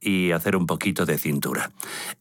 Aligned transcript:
y 0.00 0.32
hacer 0.32 0.56
un 0.56 0.66
poquito 0.66 1.04
de 1.04 1.18
cintura. 1.18 1.70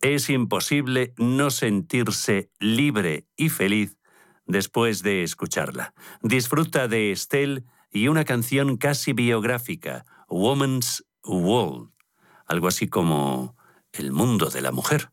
Es 0.01 0.29
imposible 0.29 1.13
no 1.17 1.51
sentirse 1.51 2.49
libre 2.59 3.27
y 3.37 3.47
feliz 3.47 3.97
después 4.45 5.03
de 5.03 5.23
escucharla. 5.23 5.93
Disfruta 6.21 6.89
de 6.89 7.13
Estelle 7.13 7.63
y 7.91 8.09
una 8.09 8.25
canción 8.25 8.75
casi 8.75 9.13
biográfica, 9.13 10.05
Woman's 10.27 11.05
World, 11.23 11.91
algo 12.45 12.67
así 12.67 12.89
como 12.89 13.55
el 13.93 14.11
mundo 14.11 14.49
de 14.49 14.59
la 14.59 14.73
mujer. 14.73 15.12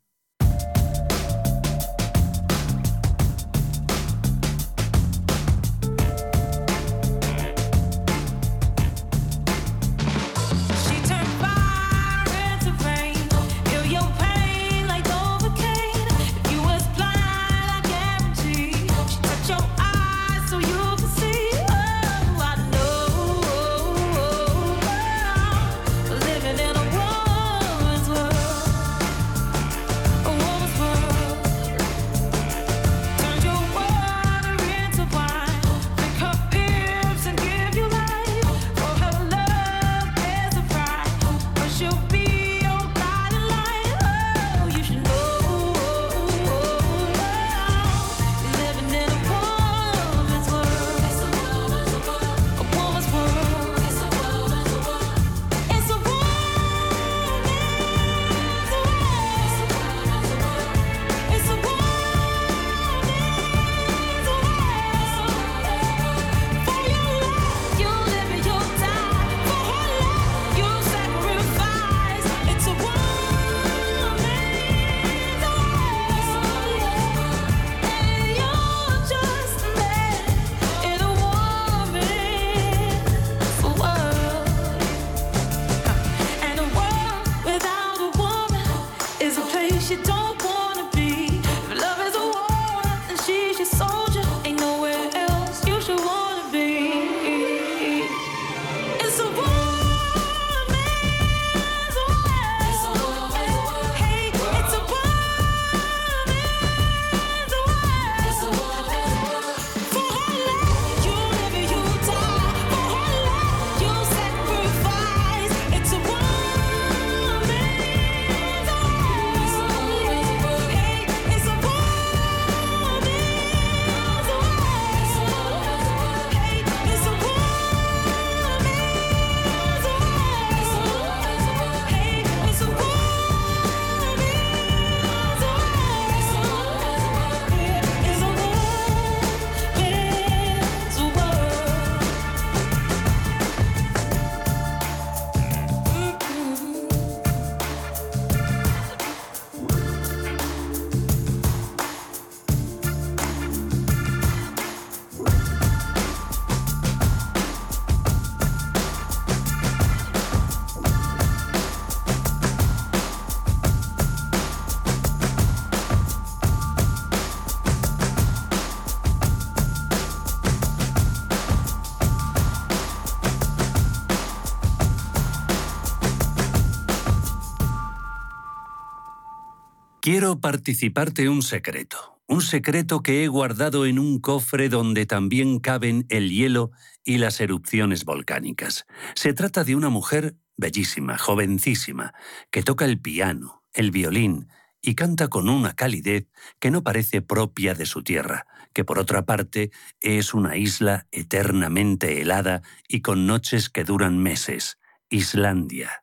Quiero 180.10 180.40
participarte 180.40 181.28
un 181.28 181.40
secreto, 181.40 182.20
un 182.26 182.42
secreto 182.42 183.00
que 183.00 183.22
he 183.22 183.28
guardado 183.28 183.86
en 183.86 184.00
un 184.00 184.18
cofre 184.18 184.68
donde 184.68 185.06
también 185.06 185.60
caben 185.60 186.04
el 186.08 186.32
hielo 186.32 186.72
y 187.04 187.18
las 187.18 187.40
erupciones 187.40 188.04
volcánicas. 188.04 188.86
Se 189.14 189.34
trata 189.34 189.62
de 189.62 189.76
una 189.76 189.88
mujer 189.88 190.34
bellísima, 190.56 191.16
jovencísima, 191.16 192.12
que 192.50 192.64
toca 192.64 192.86
el 192.86 193.00
piano, 193.00 193.62
el 193.72 193.92
violín 193.92 194.48
y 194.82 194.96
canta 194.96 195.28
con 195.28 195.48
una 195.48 195.74
calidez 195.74 196.26
que 196.58 196.72
no 196.72 196.82
parece 196.82 197.22
propia 197.22 197.74
de 197.74 197.86
su 197.86 198.02
tierra, 198.02 198.48
que 198.72 198.82
por 198.82 198.98
otra 198.98 199.26
parte 199.26 199.70
es 200.00 200.34
una 200.34 200.56
isla 200.56 201.06
eternamente 201.12 202.20
helada 202.20 202.62
y 202.88 203.00
con 203.00 203.28
noches 203.28 203.70
que 203.70 203.84
duran 203.84 204.18
meses, 204.18 204.80
Islandia. 205.08 206.02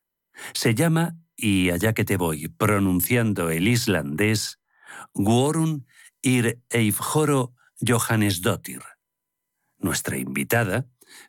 Se 0.53 0.75
llama 0.75 1.17
y 1.37 1.69
allá 1.69 1.93
que 1.93 2.03
te 2.03 2.17
voy 2.17 2.47
pronunciando 2.47 3.51
el 3.51 3.67
islandés, 3.67 4.59
Guorun 5.13 5.85
ir 6.21 6.61
Eifjoro 6.69 7.53
Johannesdottir. 7.79 8.81
Nuestra 9.77 10.17
invitada 10.17 10.87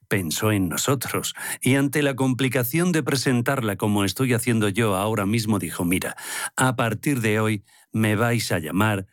pensó 0.09 0.51
en 0.51 0.69
nosotros 0.69 1.35
y 1.61 1.75
ante 1.77 2.03
la 2.03 2.17
complicación 2.17 2.91
de 2.91 3.03
presentarla 3.03 3.77
como 3.77 4.05
estoy 4.05 4.33
haciendo 4.33 4.69
yo 4.69 4.97
ahora 4.97 5.27
mismo 5.27 5.59
dijo, 5.59 5.85
mira, 5.85 6.17
a 6.57 6.75
partir 6.75 7.21
de 7.21 7.39
hoy 7.39 7.65
me 7.93 8.17
vais 8.17 8.51
a 8.51 8.59
llamar 8.59 9.07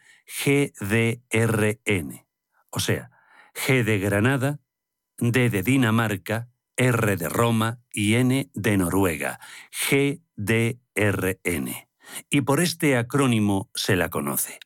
GDRN, 0.45 2.25
o 2.69 2.79
sea, 2.79 3.11
G 3.53 3.83
de 3.83 3.99
Granada, 3.99 4.59
D 5.17 5.49
de 5.49 5.61
Dinamarca, 5.61 6.49
R 6.77 7.15
de 7.15 7.29
Roma 7.29 7.79
y 7.91 8.15
N 8.15 8.49
de 8.53 8.77
Noruega, 8.77 9.39
GDRN. 9.71 10.84
Y 12.29 12.41
por 12.41 12.61
este 12.61 12.97
acrónimo 12.97 13.69
se 13.73 13.95
la 13.95 14.09
conoce. 14.09 14.59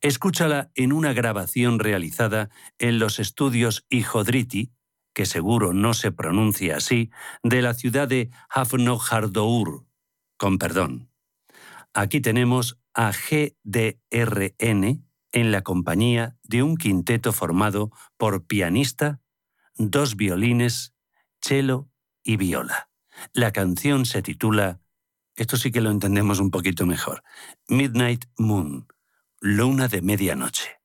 Escúchala 0.00 0.70
en 0.74 0.92
una 0.92 1.12
grabación 1.12 1.78
realizada 1.78 2.50
en 2.78 2.98
los 2.98 3.18
estudios 3.18 3.84
Hijodriti, 3.88 4.72
que 5.14 5.26
seguro 5.26 5.72
no 5.72 5.94
se 5.94 6.12
pronuncia 6.12 6.76
así, 6.76 7.10
de 7.42 7.62
la 7.62 7.74
ciudad 7.74 8.06
de 8.06 8.30
Hafnojardour, 8.48 9.86
con 10.36 10.58
perdón. 10.58 11.10
Aquí 11.94 12.20
tenemos 12.20 12.78
a 12.92 13.12
GDRN 13.12 15.06
en 15.32 15.52
la 15.52 15.62
compañía 15.62 16.36
de 16.42 16.62
un 16.62 16.76
quinteto 16.76 17.32
formado 17.32 17.90
por 18.16 18.46
pianista, 18.46 19.20
dos 19.76 20.16
violines, 20.16 20.94
cello 21.40 21.88
y 22.22 22.36
viola. 22.36 22.90
La 23.32 23.52
canción 23.52 24.04
se 24.04 24.22
titula, 24.22 24.80
esto 25.36 25.56
sí 25.56 25.70
que 25.70 25.80
lo 25.80 25.90
entendemos 25.90 26.40
un 26.40 26.50
poquito 26.50 26.86
mejor, 26.86 27.22
Midnight 27.68 28.24
Moon, 28.38 28.86
Luna 29.40 29.88
de 29.88 30.02
Medianoche. 30.02 30.75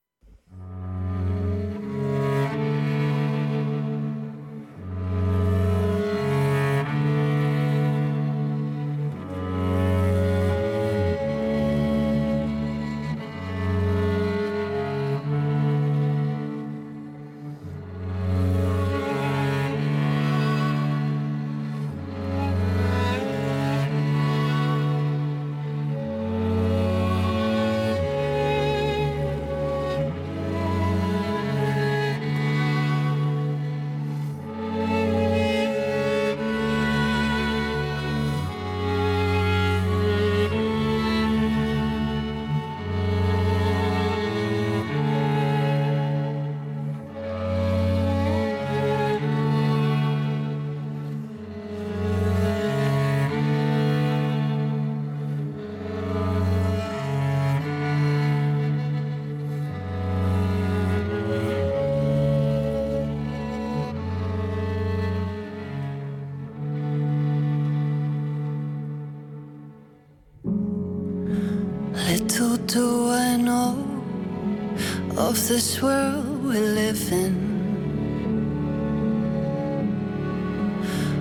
Of 75.32 75.48
this 75.48 75.82
world 75.82 76.44
we 76.44 76.60
live 76.60 77.10
in. 77.14 77.34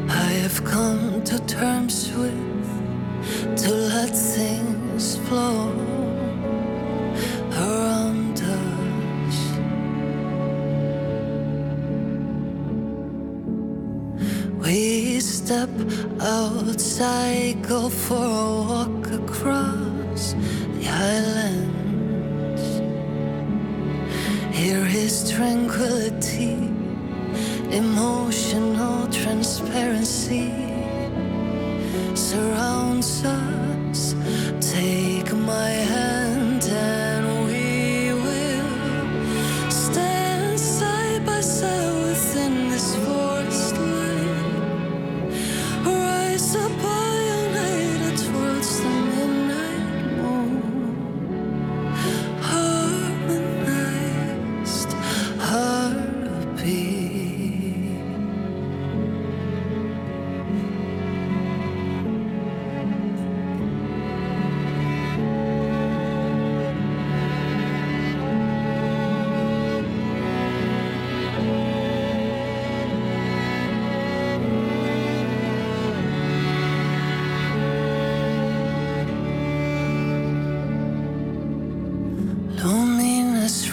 I 0.08 0.30
have 0.44 0.64
come 0.64 1.22
to 1.30 1.38
terms 1.46 1.96
with 2.16 2.68
to 3.62 3.70
let 3.94 4.10
things 4.10 5.16
flow 5.26 5.70
around 7.62 8.36
us. 8.58 9.38
We 14.64 15.20
step 15.20 15.70
outside, 16.20 17.62
go 17.62 17.88
for 17.88 18.29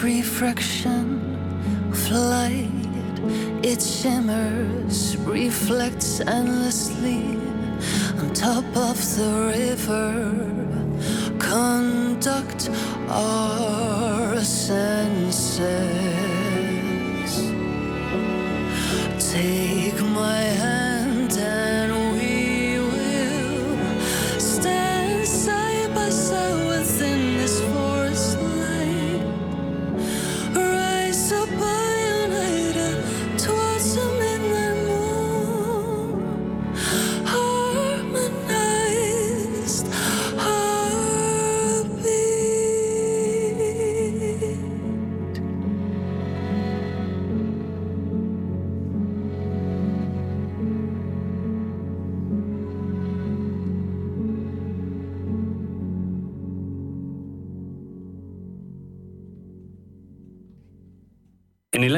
refraction 0.08 1.04
of 1.92 2.10
light. 2.10 2.70
It 3.62 3.80
shimmers, 3.82 5.18
reflects 5.18 6.20
endlessly 6.20 7.24
on 8.20 8.32
top 8.32 8.64
of 8.88 8.96
the 9.16 9.32
river. 9.58 10.14
Conduct 11.38 12.70
our 13.08 14.40
senses. 14.40 15.58
Take 19.32 20.00
my 20.20 20.42
hand 20.62 20.87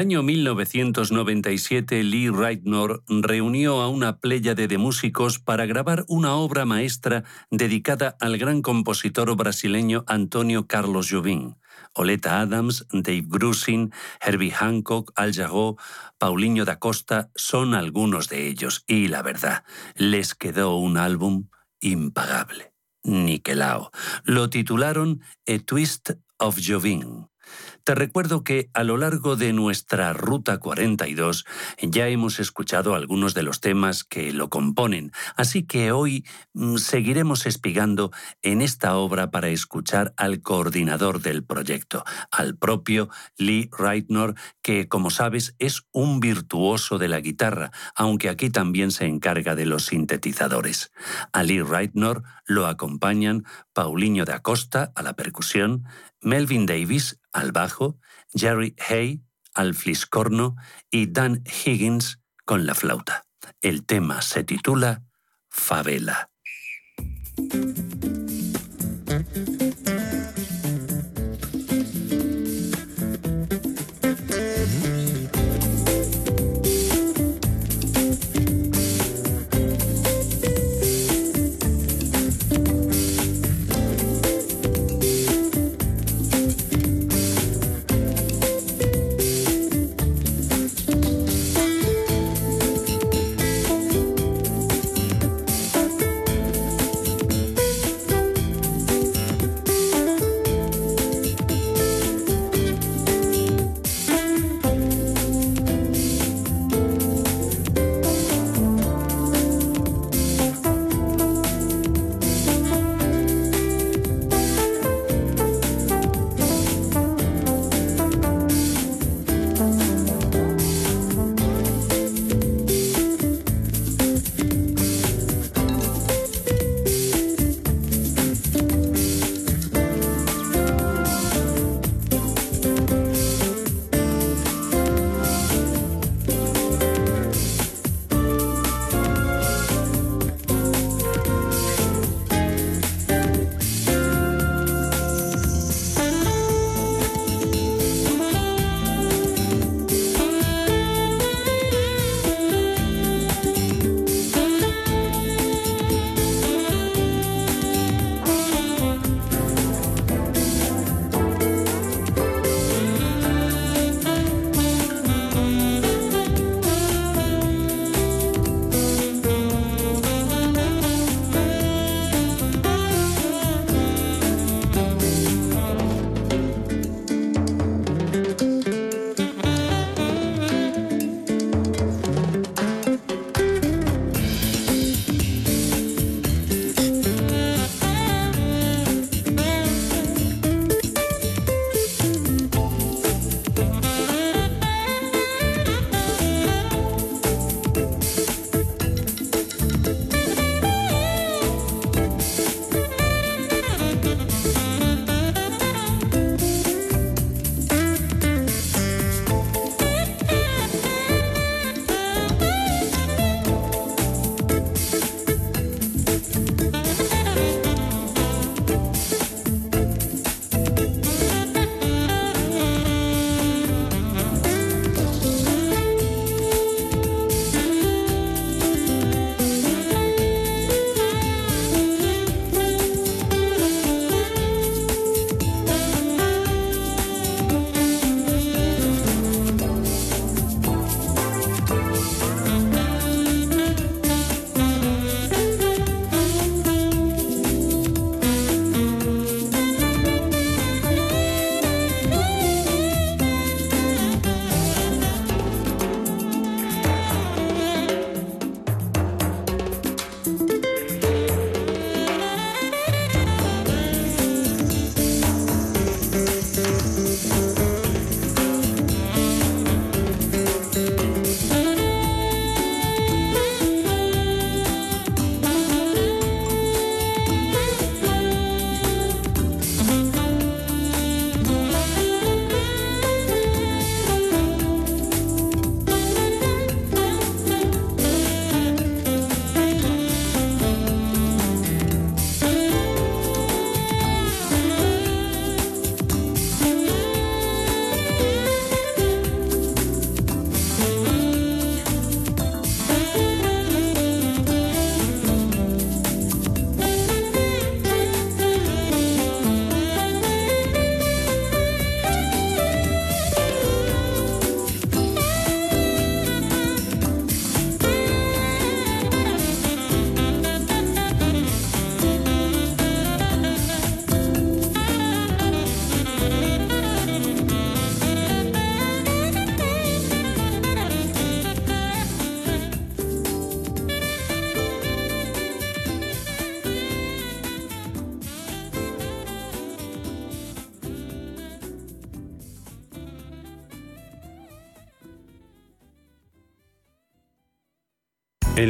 año 0.01 0.23
1997, 0.23 2.03
Lee 2.03 2.31
Reitnor 2.31 3.03
reunió 3.07 3.81
a 3.81 3.87
una 3.87 4.17
pléyade 4.17 4.67
de 4.67 4.79
músicos 4.79 5.37
para 5.37 5.67
grabar 5.67 6.05
una 6.07 6.33
obra 6.33 6.65
maestra 6.65 7.23
dedicada 7.51 8.17
al 8.19 8.39
gran 8.39 8.63
compositor 8.63 9.35
brasileño 9.35 10.03
Antonio 10.07 10.65
Carlos 10.65 11.07
Jobim. 11.11 11.53
Oleta 11.93 12.41
Adams, 12.41 12.87
Dave 12.91 13.25
Grusin, 13.27 13.93
Herbie 14.19 14.51
Hancock, 14.51 15.11
Al 15.15 15.35
Jarreau, 15.35 15.77
Paulinho 16.17 16.65
da 16.65 16.79
Costa 16.79 17.29
son 17.35 17.75
algunos 17.75 18.27
de 18.27 18.47
ellos 18.47 18.83
y 18.87 19.07
la 19.07 19.21
verdad, 19.21 19.63
les 19.95 20.33
quedó 20.33 20.77
un 20.77 20.97
álbum 20.97 21.47
impagable. 21.79 22.73
Niquelao. 23.03 23.91
Lo 24.23 24.49
titularon 24.49 25.21
A 25.47 25.59
Twist 25.59 26.13
of 26.39 26.57
Jobim. 26.59 27.30
Te 27.83 27.95
recuerdo 27.95 28.43
que 28.43 28.69
a 28.73 28.83
lo 28.83 28.97
largo 28.97 29.35
de 29.35 29.53
nuestra 29.53 30.13
Ruta 30.13 30.59
42 30.59 31.45
ya 31.81 32.07
hemos 32.09 32.39
escuchado 32.39 32.93
algunos 32.93 33.33
de 33.33 33.41
los 33.41 33.59
temas 33.59 34.03
que 34.03 34.31
lo 34.33 34.49
componen, 34.49 35.11
así 35.35 35.63
que 35.63 35.91
hoy 35.91 36.23
mm, 36.53 36.77
seguiremos 36.77 37.47
espigando 37.47 38.11
en 38.43 38.61
esta 38.61 38.95
obra 38.95 39.31
para 39.31 39.49
escuchar 39.49 40.13
al 40.15 40.41
coordinador 40.41 41.21
del 41.21 41.43
proyecto, 41.43 42.03
al 42.29 42.55
propio 42.55 43.09
Lee 43.37 43.69
Reitnor, 43.75 44.35
que 44.61 44.87
como 44.87 45.09
sabes 45.09 45.55
es 45.57 45.81
un 45.91 46.19
virtuoso 46.19 46.99
de 46.99 47.07
la 47.07 47.19
guitarra, 47.19 47.71
aunque 47.95 48.29
aquí 48.29 48.51
también 48.51 48.91
se 48.91 49.05
encarga 49.05 49.55
de 49.55 49.65
los 49.65 49.85
sintetizadores. 49.85 50.91
A 51.33 51.41
Lee 51.41 51.63
Reitnor 51.63 52.23
lo 52.45 52.67
acompañan 52.67 53.43
Paulinho 53.73 54.25
da 54.25 54.41
Costa 54.41 54.91
a 54.95 55.01
la 55.01 55.13
percusión, 55.13 55.85
Melvin 56.21 56.67
Davis 56.67 57.20
al 57.31 57.51
bajo, 57.51 57.99
Jerry 58.33 58.75
Hay 58.89 59.21
al 59.53 59.75
fliscorno 59.75 60.55
y 60.89 61.07
Dan 61.07 61.43
Higgins 61.45 62.19
con 62.45 62.65
la 62.65 62.75
flauta. 62.75 63.25
El 63.61 63.85
tema 63.85 64.21
se 64.21 64.43
titula 64.43 65.03
Favela. 65.49 66.29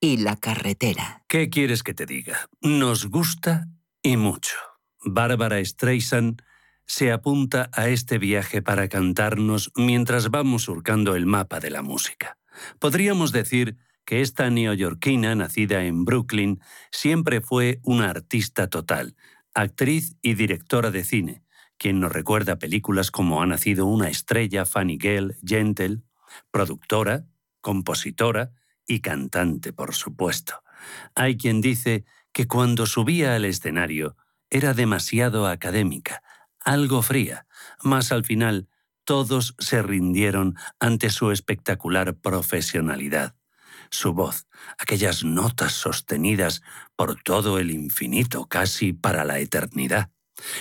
y 0.00 0.18
la 0.18 0.36
carretera. 0.36 1.24
¿Qué 1.28 1.50
quieres 1.50 1.82
que 1.82 1.94
te 1.94 2.06
diga? 2.06 2.48
Nos 2.60 3.06
gusta 3.06 3.68
y 4.02 4.16
mucho. 4.16 4.56
Bárbara 5.04 5.64
Streisand 5.64 6.42
se 6.86 7.12
apunta 7.12 7.70
a 7.72 7.88
este 7.88 8.18
viaje 8.18 8.62
para 8.62 8.88
cantarnos 8.88 9.70
mientras 9.76 10.30
vamos 10.30 10.62
surcando 10.62 11.14
el 11.14 11.26
mapa 11.26 11.60
de 11.60 11.70
la 11.70 11.82
música. 11.82 12.38
Podríamos 12.78 13.30
decir 13.30 13.76
que 14.04 14.22
esta 14.22 14.48
neoyorquina, 14.48 15.34
nacida 15.34 15.84
en 15.84 16.04
Brooklyn, 16.06 16.60
siempre 16.90 17.42
fue 17.42 17.80
una 17.82 18.08
artista 18.08 18.68
total, 18.68 19.16
actriz 19.52 20.16
y 20.22 20.34
directora 20.34 20.90
de 20.90 21.04
cine, 21.04 21.42
quien 21.76 22.00
nos 22.00 22.10
recuerda 22.10 22.58
películas 22.58 23.10
como 23.10 23.42
Ha 23.42 23.46
nacido 23.46 23.84
una 23.84 24.08
estrella, 24.08 24.64
Fanny 24.64 24.96
Gale, 24.96 25.36
Gentle, 25.44 26.00
productora, 26.50 27.26
compositora, 27.60 28.52
y 28.88 29.00
cantante, 29.00 29.72
por 29.72 29.94
supuesto. 29.94 30.64
Hay 31.14 31.36
quien 31.36 31.60
dice 31.60 32.04
que 32.32 32.48
cuando 32.48 32.86
subía 32.86 33.36
al 33.36 33.44
escenario 33.44 34.16
era 34.50 34.74
demasiado 34.74 35.46
académica, 35.46 36.22
algo 36.60 37.02
fría, 37.02 37.46
mas 37.82 38.10
al 38.10 38.24
final 38.24 38.68
todos 39.04 39.54
se 39.58 39.82
rindieron 39.82 40.56
ante 40.80 41.10
su 41.10 41.30
espectacular 41.30 42.16
profesionalidad. 42.16 43.36
Su 43.90 44.12
voz, 44.12 44.46
aquellas 44.78 45.24
notas 45.24 45.72
sostenidas 45.72 46.62
por 46.96 47.22
todo 47.22 47.58
el 47.58 47.70
infinito, 47.70 48.46
casi 48.46 48.92
para 48.92 49.24
la 49.24 49.38
eternidad. 49.38 50.10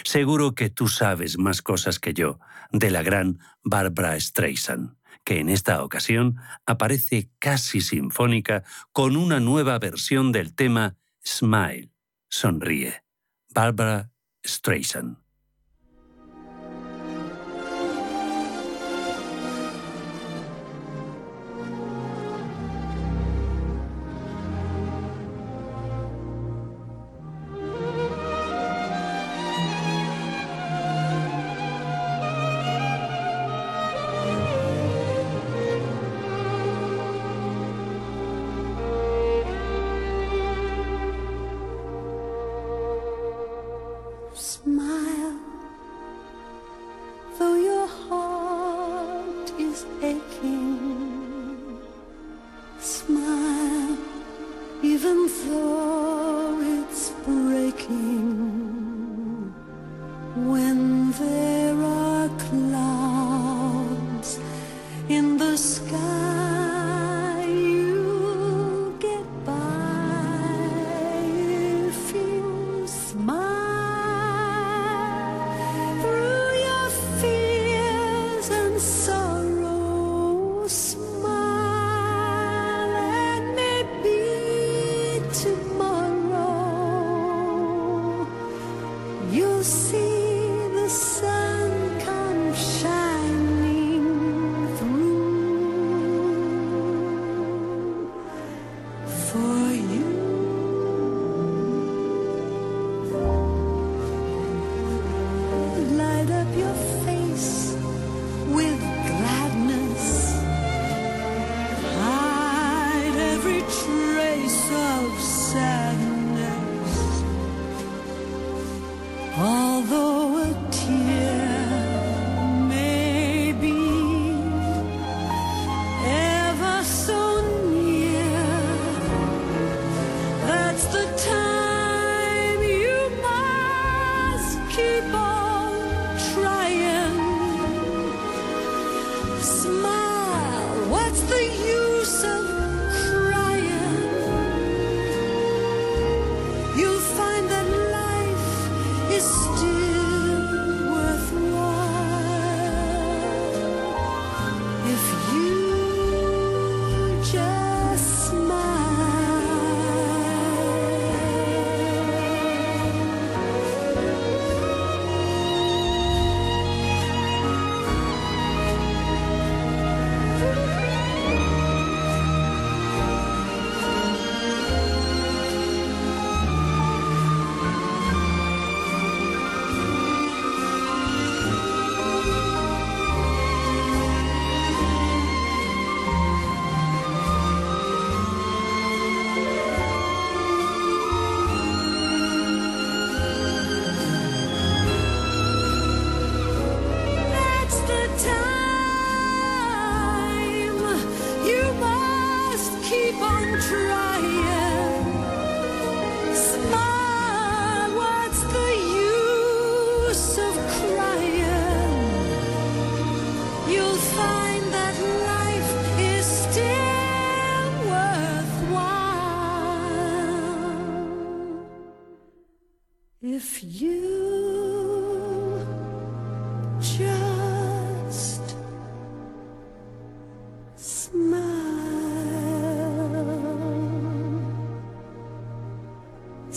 Seguro 0.04 0.56
que 0.56 0.70
tú 0.70 0.88
sabes 0.88 1.38
más 1.38 1.62
cosas 1.62 2.00
que 2.00 2.14
yo 2.14 2.40
de 2.72 2.90
la 2.90 3.04
gran 3.04 3.40
Barbara 3.64 4.20
Streisand 4.20 4.97
que 5.28 5.42
en 5.42 5.50
esta 5.50 5.84
ocasión 5.84 6.38
aparece 6.66 7.30
casi 7.38 7.82
sinfónica 7.82 8.64
con 8.94 9.18
una 9.18 9.42
nueva 9.42 9.78
versión 9.78 10.32
del 10.32 10.56
tema 10.56 10.96
Smile, 11.22 11.92
sonríe, 12.30 13.04
Barbara 13.54 14.10
Streisand. 14.46 15.27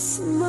Smile. 0.01 0.40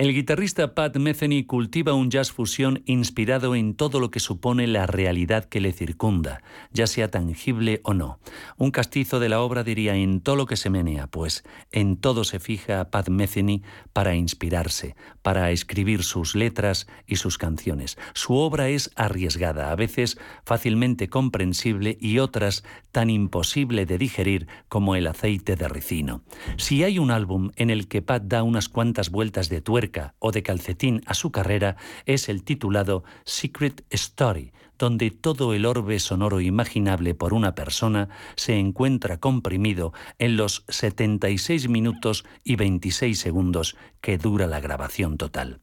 El 0.00 0.14
guitarrista 0.14 0.74
Pat 0.74 0.96
Metheny 0.96 1.44
cultiva 1.44 1.92
un 1.92 2.10
jazz 2.10 2.32
fusión 2.32 2.82
inspirado 2.86 3.54
en 3.54 3.74
todo 3.74 4.00
lo 4.00 4.10
que 4.10 4.18
supone 4.18 4.66
la 4.66 4.86
realidad 4.86 5.44
que 5.44 5.60
le 5.60 5.74
circunda, 5.74 6.42
ya 6.72 6.86
sea 6.86 7.10
tangible 7.10 7.82
o 7.84 7.92
no. 7.92 8.18
Un 8.56 8.70
castizo 8.70 9.20
de 9.20 9.28
la 9.28 9.42
obra 9.42 9.62
diría 9.62 9.96
en 9.96 10.22
todo 10.22 10.36
lo 10.36 10.46
que 10.46 10.56
se 10.56 10.70
menea, 10.70 11.06
pues 11.08 11.44
en 11.70 11.98
todo 11.98 12.24
se 12.24 12.40
fija 12.40 12.90
Pat 12.90 13.10
Metheny 13.10 13.62
para 13.92 14.14
inspirarse, 14.14 14.96
para 15.20 15.50
escribir 15.50 16.02
sus 16.02 16.34
letras 16.34 16.86
y 17.06 17.16
sus 17.16 17.36
canciones. 17.36 17.98
Su 18.14 18.36
obra 18.36 18.70
es 18.70 18.92
arriesgada, 18.96 19.70
a 19.70 19.76
veces 19.76 20.16
fácilmente 20.46 21.10
comprensible 21.10 21.98
y 22.00 22.20
otras 22.20 22.64
tan 22.90 23.10
imposible 23.10 23.84
de 23.84 23.98
digerir 23.98 24.48
como 24.70 24.96
el 24.96 25.06
aceite 25.06 25.56
de 25.56 25.68
ricino. 25.68 26.22
Si 26.56 26.84
hay 26.84 26.98
un 26.98 27.10
álbum 27.10 27.50
en 27.56 27.68
el 27.68 27.86
que 27.86 28.00
Pat 28.00 28.22
da 28.22 28.42
unas 28.42 28.70
cuantas 28.70 29.10
vueltas 29.10 29.50
de 29.50 29.60
tuerca, 29.60 29.89
o 30.18 30.32
de 30.32 30.42
calcetín 30.42 31.02
a 31.06 31.14
su 31.14 31.30
carrera 31.30 31.76
es 32.06 32.28
el 32.28 32.44
titulado 32.44 33.04
Secret 33.24 33.84
Story, 33.90 34.52
donde 34.80 35.10
todo 35.10 35.52
el 35.52 35.66
orbe 35.66 36.00
sonoro 36.00 36.40
imaginable 36.40 37.14
por 37.14 37.34
una 37.34 37.54
persona 37.54 38.08
se 38.34 38.58
encuentra 38.58 39.20
comprimido 39.20 39.92
en 40.18 40.38
los 40.38 40.64
76 40.68 41.68
minutos 41.68 42.24
y 42.42 42.56
26 42.56 43.16
segundos 43.18 43.76
que 44.00 44.16
dura 44.16 44.46
la 44.46 44.58
grabación 44.58 45.18
total. 45.18 45.60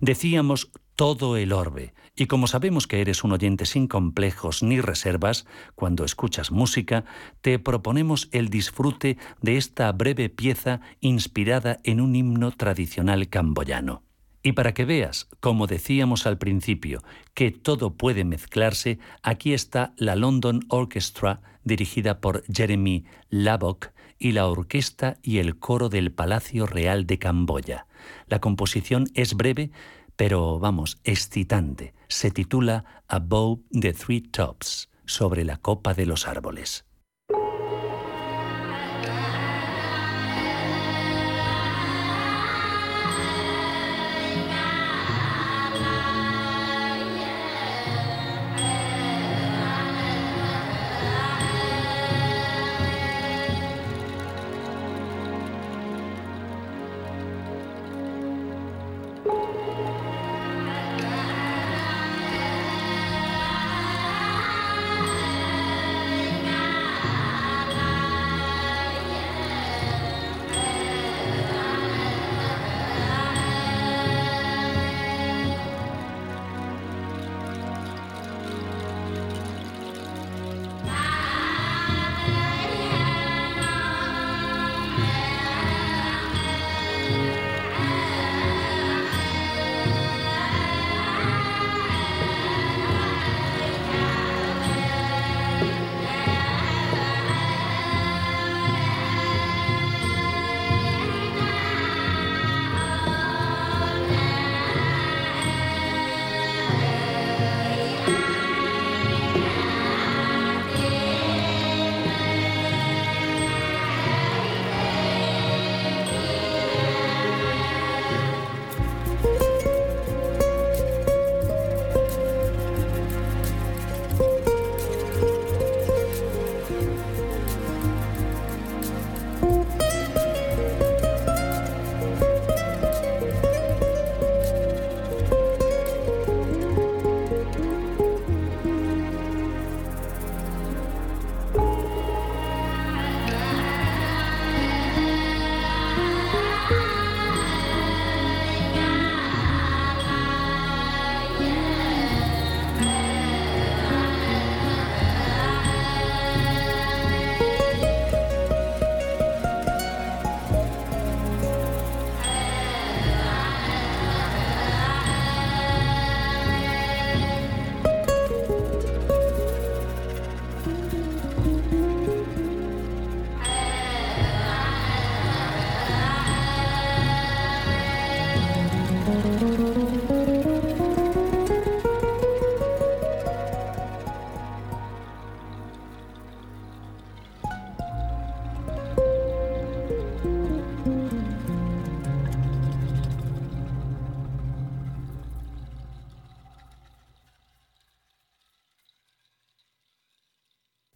Decíamos 0.00 0.70
todo 0.94 1.36
el 1.36 1.52
orbe, 1.52 1.92
y 2.14 2.26
como 2.26 2.46
sabemos 2.46 2.86
que 2.86 3.00
eres 3.00 3.24
un 3.24 3.32
oyente 3.32 3.66
sin 3.66 3.88
complejos 3.88 4.62
ni 4.62 4.80
reservas, 4.80 5.44
cuando 5.74 6.04
escuchas 6.04 6.52
música, 6.52 7.04
te 7.40 7.58
proponemos 7.58 8.28
el 8.30 8.48
disfrute 8.48 9.18
de 9.40 9.56
esta 9.56 9.90
breve 9.90 10.28
pieza 10.28 10.82
inspirada 11.00 11.78
en 11.82 12.00
un 12.00 12.14
himno 12.14 12.52
tradicional 12.52 13.28
camboyano. 13.28 14.04
Y 14.42 14.52
para 14.52 14.74
que 14.74 14.84
veas, 14.84 15.28
como 15.40 15.66
decíamos 15.66 16.26
al 16.26 16.38
principio, 16.38 17.02
que 17.34 17.52
todo 17.52 17.94
puede 17.94 18.24
mezclarse, 18.24 18.98
aquí 19.22 19.54
está 19.54 19.92
la 19.96 20.16
London 20.16 20.64
Orchestra 20.68 21.40
dirigida 21.64 22.20
por 22.20 22.42
Jeremy 22.52 23.04
Labok 23.30 23.88
y 24.18 24.32
la 24.32 24.46
orquesta 24.48 25.18
y 25.22 25.38
el 25.38 25.58
coro 25.58 25.88
del 25.88 26.12
Palacio 26.12 26.66
Real 26.66 27.06
de 27.06 27.18
Camboya. 27.18 27.86
La 28.26 28.40
composición 28.40 29.06
es 29.14 29.34
breve, 29.34 29.70
pero 30.16 30.58
vamos, 30.58 30.98
excitante. 31.04 31.94
Se 32.08 32.30
titula 32.30 32.84
Above 33.08 33.60
the 33.70 33.92
Three 33.92 34.20
Tops, 34.20 34.90
sobre 35.06 35.44
la 35.44 35.56
copa 35.58 35.94
de 35.94 36.06
los 36.06 36.26
árboles. 36.26 36.84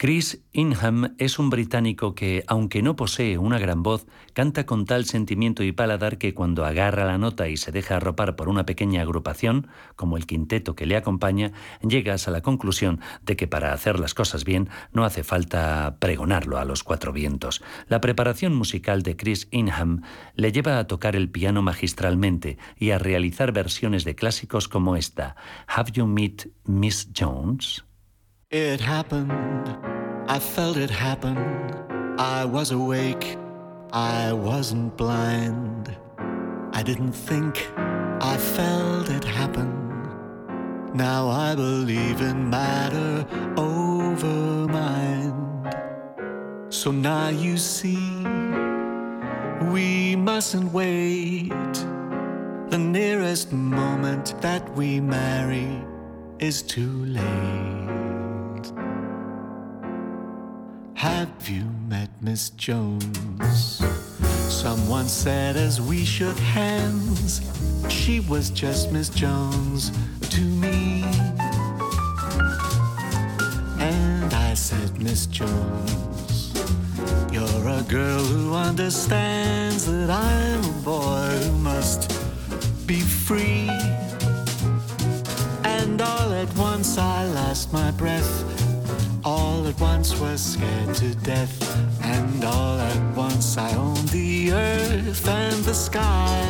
Chris 0.07 0.41
Inham 0.53 1.17
es 1.19 1.41
un 1.41 1.51
británico 1.51 2.15
que, 2.15 2.45
aunque 2.47 2.81
no 2.81 2.95
posee 2.95 3.39
una 3.39 3.59
gran 3.59 3.83
voz, 3.83 4.07
canta 4.35 4.65
con 4.65 4.85
tal 4.85 5.05
sentimiento 5.05 5.65
y 5.65 5.73
paladar 5.73 6.17
que 6.17 6.33
cuando 6.33 6.65
agarra 6.65 7.05
la 7.05 7.19
nota 7.19 7.49
y 7.49 7.57
se 7.57 7.73
deja 7.73 7.97
arropar 7.97 8.37
por 8.37 8.49
una 8.49 8.65
pequeña 8.65 9.03
agrupación, 9.03 9.67
como 9.97 10.17
el 10.17 10.29
quinteto 10.29 10.77
que 10.77 10.87
le 10.87 10.97
acompaña, 10.97 11.51
llegas 11.83 12.29
a 12.29 12.31
la 12.31 12.41
conclusión 12.41 13.01
de 13.23 13.35
que 13.35 13.49
para 13.49 13.73
hacer 13.73 13.99
las 13.99 14.15
cosas 14.15 14.45
bien 14.45 14.69
no 14.93 15.05
hace 15.05 15.25
falta 15.25 15.97
pregonarlo 15.99 16.59
a 16.59 16.65
los 16.65 16.85
cuatro 16.85 17.13
vientos. 17.13 17.61
La 17.89 18.01
preparación 18.01 18.55
musical 18.55 19.03
de 19.03 19.17
Chris 19.17 19.49
Inham 19.51 20.03
le 20.37 20.53
lleva 20.53 20.79
a 20.79 20.87
tocar 20.87 21.17
el 21.17 21.31
piano 21.31 21.63
magistralmente 21.63 22.59
y 22.79 22.93
a 22.93 22.99
realizar 22.99 23.51
versiones 23.51 24.05
de 24.05 24.15
clásicos 24.15 24.69
como 24.69 24.95
esta, 24.95 25.35
Have 25.67 25.91
You 25.95 26.07
Met 26.07 26.49
Miss 26.65 27.11
Jones? 27.13 27.86
It 28.53 28.81
happened, 28.81 29.77
I 30.29 30.39
felt 30.39 30.77
it 30.77 30.89
happen. 30.89 31.37
I 32.17 32.45
was 32.45 32.71
awake, 32.71 33.37
I 33.93 34.33
wasn't 34.35 34.97
blind. 34.97 35.93
I 36.73 36.85
didn't 36.85 37.11
think, 37.11 37.69
I 37.77 38.37
felt 38.37 39.11
it 39.11 39.25
happen. 39.25 39.73
Now 40.95 41.29
I 41.29 41.57
believe 41.57 42.21
in 42.21 42.49
matter 42.49 43.27
over 43.57 44.69
mind. 44.69 45.75
So 46.69 46.93
now 46.93 47.31
you 47.31 47.57
see, 47.57 48.23
we 49.73 50.15
mustn't 50.15 50.73
wait. 50.73 51.51
the 52.69 52.79
nearest 52.79 53.53
moment 53.53 54.41
that 54.41 54.63
we 54.77 55.01
marry 55.01 55.85
is 56.39 56.63
too 56.63 57.05
late. 57.07 57.96
Have 60.95 61.49
you 61.49 61.65
met 61.89 62.11
Miss 62.21 62.51
Jones? 62.51 63.83
Someone 64.49 65.09
said 65.09 65.57
as 65.57 65.81
we 65.81 66.05
shook 66.05 66.37
hands, 66.39 67.41
she 67.89 68.21
was 68.21 68.51
just 68.51 68.91
Miss 68.91 69.09
Jones 69.09 69.93
to 70.31 70.41
me. 70.41 71.05
And 73.79 74.33
I 74.35 74.55
said, 74.55 75.01
Miss 75.01 75.27
Jones, 75.27 76.53
you're 77.31 77.69
a 77.69 77.85
girl 77.89 78.25
who 78.25 78.55
understands 78.55 79.87
that 79.87 80.11
I'm 80.11 80.65
a 80.65 80.83
boy 80.83 81.29
who 81.45 81.53
must 81.59 82.11
be 82.87 83.01
free. 83.01 83.69
And 85.63 86.01
all 86.01 86.33
at 86.33 86.53
once 86.57 86.99
I 86.99 87.27
lost 87.27 87.73
my 87.73 87.91
breath. 87.93 88.56
All 89.27 89.67
at 89.67 89.81
once 89.81 90.17
was 90.21 90.41
scared 90.41 90.95
to 90.95 91.13
death. 91.17 91.59
And 92.05 92.45
all 92.45 92.79
at 92.79 93.17
once 93.17 93.59
I 93.59 93.75
owned 93.75 94.09
the 94.11 94.53
earth 94.53 95.27
and 95.27 95.65
the 95.65 95.75
sky. 95.75 96.47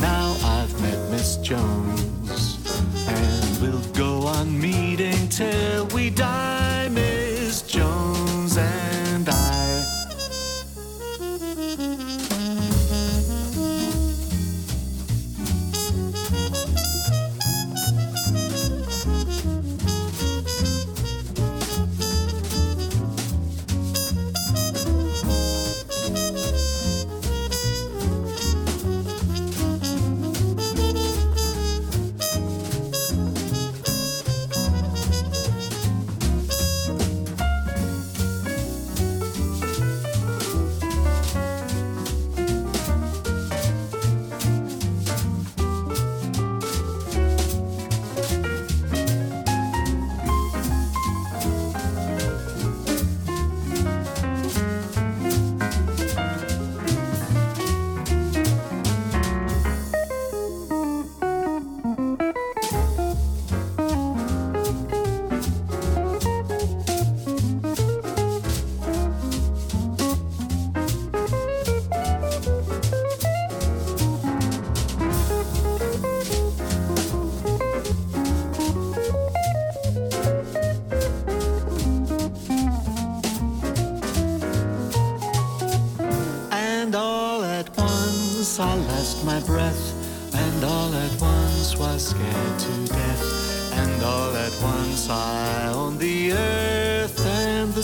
Now 0.00 0.36
I've 0.44 0.80
met 0.80 1.10
Miss 1.10 1.38
Jones. 1.38 2.15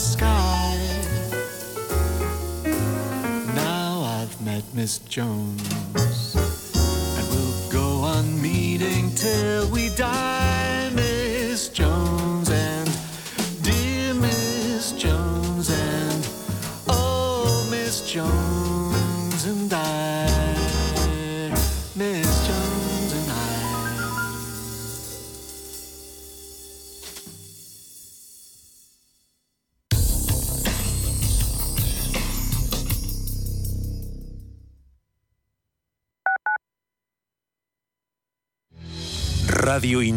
Sky. 0.03 0.77
Now 3.55 4.03
I've 4.03 4.41
met 4.45 4.65
Miss 4.75 4.99
Jones, 4.99 5.72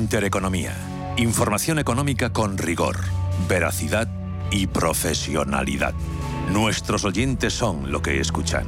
Intereconomía. 0.05 0.75
Información 1.17 1.79
económica 1.79 2.31
con 2.31 2.59
rigor, 2.59 2.99
veracidad 3.49 4.07
y 4.51 4.67
profesionalidad. 4.67 5.95
Nuestros 6.51 7.05
oyentes 7.05 7.53
son 7.53 7.91
lo 7.91 8.03
que 8.03 8.19
escuchan. 8.19 8.67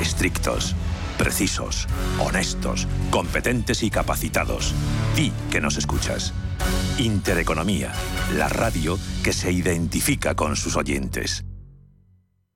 Estrictos, 0.00 0.74
precisos, 1.16 1.86
honestos, 2.18 2.88
competentes 3.10 3.84
y 3.84 3.90
capacitados. 3.90 4.74
Di 5.14 5.32
que 5.48 5.60
nos 5.60 5.76
escuchas. 5.76 6.32
Intereconomía, 6.98 7.92
la 8.36 8.48
radio 8.48 8.98
que 9.22 9.32
se 9.32 9.52
identifica 9.52 10.34
con 10.34 10.56
sus 10.56 10.74
oyentes. 10.74 11.44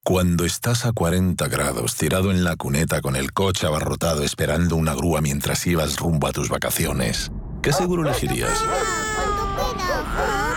Cuando 0.08 0.46
estás 0.46 0.86
a 0.86 0.92
40 0.92 1.48
grados 1.48 1.94
tirado 1.94 2.30
en 2.30 2.42
la 2.42 2.56
cuneta 2.56 3.02
con 3.02 3.14
el 3.14 3.32
coche 3.34 3.66
abarrotado 3.66 4.22
esperando 4.22 4.74
una 4.74 4.94
grúa 4.94 5.20
mientras 5.20 5.66
ibas 5.66 5.98
rumbo 5.98 6.26
a 6.26 6.32
tus 6.32 6.48
vacaciones, 6.48 7.30
¿qué 7.62 7.72
seguro 7.72 8.02
elegirías? 8.02 8.64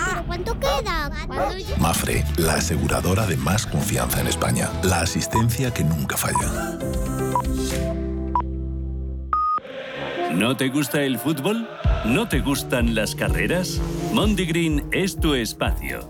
¿Pero 0.06 0.24
cuánto 0.26 0.60
queda? 0.60 1.10
Mafre, 1.78 2.24
la 2.38 2.56
aseguradora 2.56 3.26
de 3.26 3.38
más 3.38 3.66
confianza 3.66 4.22
en 4.22 4.28
España. 4.28 4.70
La 4.84 5.02
asistencia 5.02 5.74
que 5.74 5.84
nunca 5.84 6.18
falla. 6.18 6.78
¿No 10.34 10.56
te 10.56 10.70
gusta 10.70 11.02
el 11.02 11.20
fútbol? 11.20 11.68
¿No 12.06 12.28
te 12.28 12.40
gustan 12.40 12.96
las 12.96 13.16
carreras? 13.16 13.80
Mondigreen 14.14 14.88
es 14.92 15.20
tu 15.20 15.34
espacio. 15.34 16.10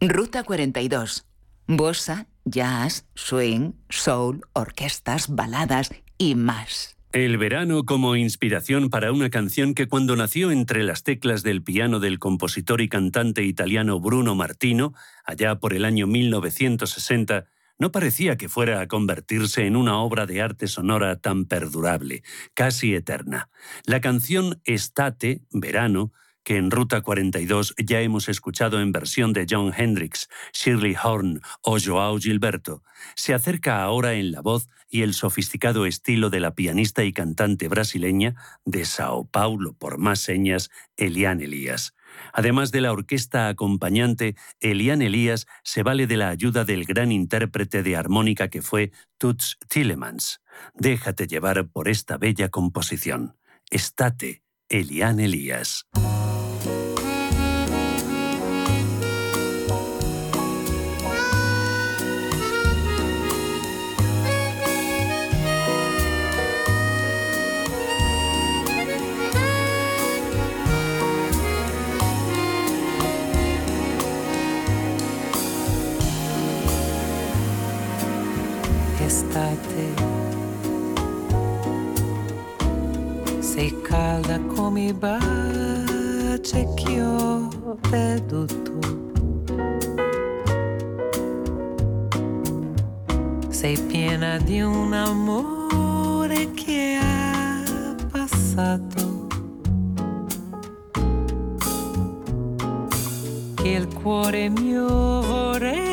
Ruta 0.00 0.44
42. 0.44 1.26
Bossa, 1.66 2.28
jazz, 2.44 3.04
swing, 3.16 3.72
soul, 3.88 4.42
orquestas, 4.52 5.34
baladas 5.34 5.90
y 6.16 6.36
más. 6.36 6.96
El 7.10 7.36
verano 7.36 7.84
como 7.84 8.14
inspiración 8.14 8.90
para 8.90 9.10
una 9.10 9.28
canción 9.28 9.74
que 9.74 9.88
cuando 9.88 10.14
nació 10.14 10.52
entre 10.52 10.84
las 10.84 11.02
teclas 11.02 11.42
del 11.42 11.64
piano 11.64 11.98
del 11.98 12.20
compositor 12.20 12.80
y 12.80 12.88
cantante 12.88 13.42
italiano 13.42 13.98
Bruno 13.98 14.36
Martino, 14.36 14.94
allá 15.24 15.56
por 15.56 15.74
el 15.74 15.84
año 15.84 16.06
1960, 16.06 17.46
no 17.80 17.90
parecía 17.90 18.36
que 18.36 18.48
fuera 18.48 18.80
a 18.80 18.86
convertirse 18.86 19.66
en 19.66 19.74
una 19.74 19.98
obra 19.98 20.26
de 20.26 20.40
arte 20.42 20.68
sonora 20.68 21.16
tan 21.18 21.44
perdurable, 21.44 22.22
casi 22.54 22.94
eterna. 22.94 23.50
La 23.84 24.00
canción 24.00 24.60
Estate, 24.64 25.42
Verano, 25.50 26.12
que 26.48 26.56
en 26.56 26.70
Ruta 26.70 27.02
42 27.02 27.74
ya 27.76 28.00
hemos 28.00 28.30
escuchado 28.30 28.80
en 28.80 28.90
versión 28.90 29.34
de 29.34 29.46
John 29.46 29.70
Hendricks, 29.76 30.30
Shirley 30.54 30.96
Horn 30.96 31.42
o 31.60 31.76
Joao 31.78 32.16
Gilberto, 32.18 32.82
se 33.16 33.34
acerca 33.34 33.82
ahora 33.82 34.14
en 34.14 34.32
la 34.32 34.40
voz 34.40 34.66
y 34.88 35.02
el 35.02 35.12
sofisticado 35.12 35.84
estilo 35.84 36.30
de 36.30 36.40
la 36.40 36.54
pianista 36.54 37.04
y 37.04 37.12
cantante 37.12 37.68
brasileña 37.68 38.34
de 38.64 38.86
Sao 38.86 39.26
Paulo, 39.26 39.74
por 39.74 39.98
más 39.98 40.20
señas, 40.20 40.70
Eliane 40.96 41.44
Elías. 41.44 41.92
Además 42.32 42.72
de 42.72 42.80
la 42.80 42.92
orquesta 42.92 43.48
acompañante, 43.48 44.34
Eliane 44.58 45.08
Elías 45.08 45.46
se 45.64 45.82
vale 45.82 46.06
de 46.06 46.16
la 46.16 46.30
ayuda 46.30 46.64
del 46.64 46.86
gran 46.86 47.12
intérprete 47.12 47.82
de 47.82 47.94
armónica 47.94 48.48
que 48.48 48.62
fue 48.62 48.90
Toots 49.18 49.58
Tillemans. 49.68 50.40
Déjate 50.72 51.26
llevar 51.26 51.68
por 51.68 51.90
esta 51.90 52.16
bella 52.16 52.48
composición. 52.48 53.36
Estate, 53.68 54.42
Eliane 54.70 55.26
Elías. 55.26 55.84
Calda 83.82 84.38
come 84.40 84.86
i 84.88 84.92
che 86.74 87.02
ho 87.02 87.48
perduto. 87.90 88.78
Sei 93.48 93.78
piena 93.78 94.38
di 94.38 94.60
un 94.60 94.92
amore 94.92 96.52
che 96.52 96.98
ha 97.00 97.94
passato. 98.10 99.26
Che 103.54 103.68
il 103.68 103.88
cuore 103.94 104.48
mio 104.48 105.20
vorrebbe 105.20 105.87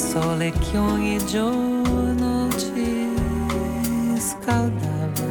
sole 0.00 0.50
che 0.50 0.78
ogni 0.78 1.18
giorno 1.26 2.48
ci 2.56 3.14
scaldava. 4.18 5.28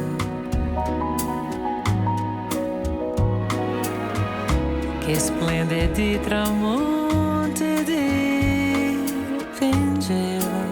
Che 5.00 5.18
splende 5.18 5.90
di 5.90 6.20
tramonti 6.20 7.84
dipingeva. 9.58 10.68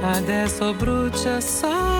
Adesso 0.00 0.74
brucia 0.74 1.40
solo 1.40 1.91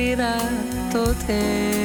cuida 0.00 0.38
tu. 0.90 1.79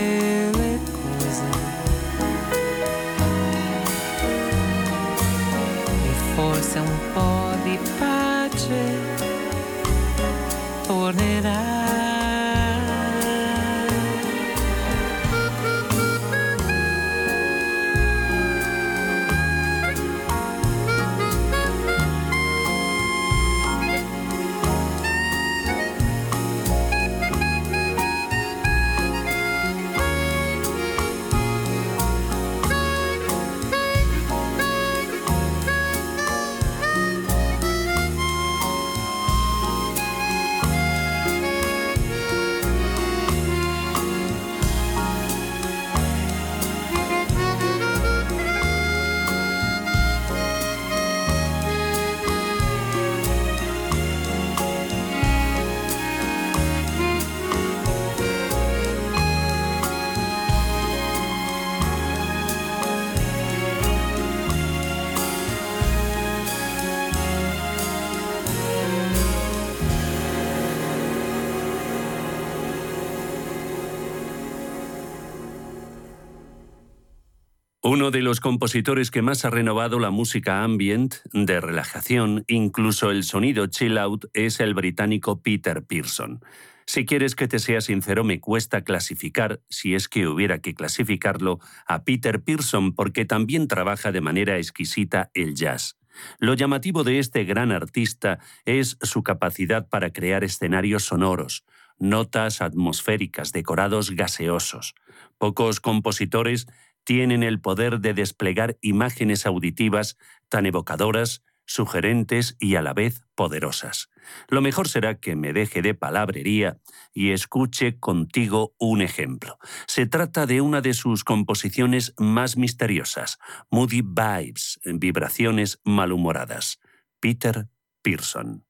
Uno 77.87 78.09
de 78.09 78.23
los 78.23 78.39
compositores 78.39 79.11
que 79.11 79.21
más 79.21 79.45
ha 79.45 79.51
renovado 79.51 79.99
la 79.99 80.09
música 80.09 80.63
ambient, 80.63 81.17
de 81.33 81.61
relajación, 81.61 82.43
incluso 82.47 83.11
el 83.11 83.23
sonido 83.23 83.67
chill 83.67 83.99
out, 83.99 84.25
es 84.33 84.59
el 84.59 84.73
británico 84.73 85.43
Peter 85.43 85.83
Pearson. 85.85 86.43
Si 86.87 87.05
quieres 87.05 87.35
que 87.35 87.47
te 87.47 87.59
sea 87.59 87.81
sincero, 87.81 88.23
me 88.23 88.39
cuesta 88.39 88.83
clasificar, 88.83 89.61
si 89.69 89.93
es 89.93 90.09
que 90.09 90.27
hubiera 90.27 90.61
que 90.61 90.73
clasificarlo, 90.73 91.59
a 91.85 92.03
Peter 92.03 92.41
Pearson 92.41 92.95
porque 92.95 93.23
también 93.23 93.67
trabaja 93.67 94.11
de 94.11 94.21
manera 94.21 94.57
exquisita 94.57 95.29
el 95.35 95.53
jazz. 95.53 95.95
Lo 96.39 96.55
llamativo 96.55 97.03
de 97.03 97.19
este 97.19 97.43
gran 97.43 97.71
artista 97.71 98.39
es 98.65 98.97
su 99.03 99.21
capacidad 99.21 99.87
para 99.87 100.09
crear 100.09 100.43
escenarios 100.43 101.03
sonoros, 101.03 101.65
notas 101.99 102.61
atmosféricas, 102.61 103.51
decorados 103.51 104.09
gaseosos. 104.09 104.95
Pocos 105.37 105.79
compositores 105.79 106.67
tienen 107.05 107.43
el 107.43 107.61
poder 107.61 108.01
de 108.01 108.13
desplegar 108.13 108.77
imágenes 108.81 109.45
auditivas 109.45 110.17
tan 110.49 110.65
evocadoras, 110.65 111.43
sugerentes 111.65 112.57
y 112.59 112.75
a 112.75 112.81
la 112.81 112.93
vez 112.93 113.21
poderosas. 113.35 114.09
Lo 114.49 114.61
mejor 114.61 114.87
será 114.87 115.19
que 115.19 115.35
me 115.35 115.53
deje 115.53 115.81
de 115.81 115.93
palabrería 115.93 116.79
y 117.13 117.31
escuche 117.31 117.99
contigo 117.99 118.75
un 118.77 119.01
ejemplo. 119.01 119.57
Se 119.87 120.05
trata 120.05 120.45
de 120.45 120.61
una 120.61 120.81
de 120.81 120.93
sus 120.93 121.23
composiciones 121.23 122.13
más 122.17 122.57
misteriosas, 122.57 123.37
Moody 123.69 124.01
Vibes, 124.01 124.79
vibraciones 124.83 125.79
malhumoradas. 125.83 126.79
Peter 127.19 127.67
Pearson. 128.01 128.65